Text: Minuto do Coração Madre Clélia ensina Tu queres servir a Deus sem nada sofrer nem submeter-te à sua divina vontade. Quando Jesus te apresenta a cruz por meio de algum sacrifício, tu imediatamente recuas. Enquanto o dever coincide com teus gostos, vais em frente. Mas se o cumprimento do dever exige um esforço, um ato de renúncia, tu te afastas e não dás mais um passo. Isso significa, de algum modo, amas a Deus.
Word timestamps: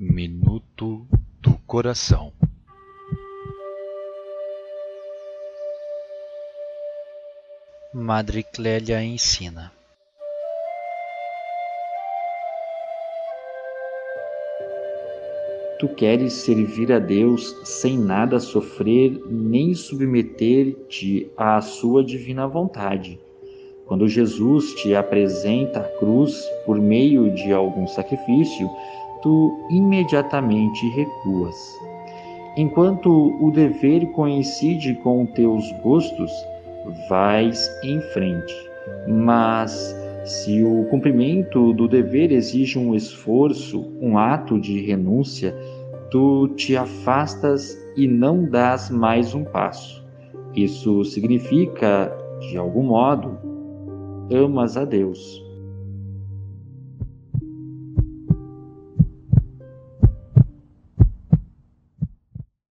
Minuto 0.00 1.08
do 1.40 1.58
Coração 1.66 2.32
Madre 7.92 8.44
Clélia 8.44 9.02
ensina 9.02 9.72
Tu 15.80 15.88
queres 15.88 16.32
servir 16.32 16.92
a 16.92 17.00
Deus 17.00 17.56
sem 17.64 17.98
nada 17.98 18.38
sofrer 18.38 19.20
nem 19.28 19.74
submeter-te 19.74 21.28
à 21.36 21.60
sua 21.60 22.04
divina 22.04 22.46
vontade. 22.46 23.18
Quando 23.84 24.06
Jesus 24.06 24.74
te 24.74 24.94
apresenta 24.94 25.80
a 25.80 25.88
cruz 25.98 26.40
por 26.64 26.78
meio 26.78 27.34
de 27.34 27.52
algum 27.52 27.88
sacrifício, 27.88 28.68
tu 29.22 29.58
imediatamente 29.70 30.88
recuas. 30.90 31.56
Enquanto 32.56 33.36
o 33.40 33.50
dever 33.50 34.06
coincide 34.12 34.94
com 34.94 35.24
teus 35.26 35.70
gostos, 35.82 36.30
vais 37.08 37.70
em 37.84 38.00
frente. 38.12 38.54
Mas 39.06 39.94
se 40.24 40.62
o 40.62 40.84
cumprimento 40.90 41.72
do 41.72 41.86
dever 41.86 42.32
exige 42.32 42.78
um 42.78 42.94
esforço, 42.94 43.86
um 44.00 44.18
ato 44.18 44.58
de 44.60 44.80
renúncia, 44.84 45.54
tu 46.10 46.48
te 46.48 46.76
afastas 46.76 47.78
e 47.96 48.06
não 48.06 48.44
dás 48.44 48.90
mais 48.90 49.34
um 49.34 49.44
passo. 49.44 50.04
Isso 50.54 51.04
significa, 51.04 52.12
de 52.40 52.56
algum 52.56 52.82
modo, 52.82 53.38
amas 54.32 54.76
a 54.76 54.84
Deus. 54.84 55.47